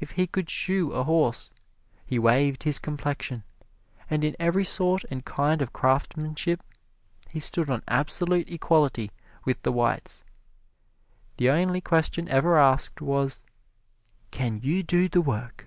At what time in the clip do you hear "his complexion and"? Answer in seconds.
2.62-4.24